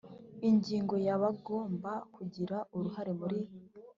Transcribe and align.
Ingingo 0.49 0.95
ya 1.05 1.13
Abagomba 1.17 1.91
kugira 2.15 2.57
uruhare 2.75 3.11
muri 3.19 3.39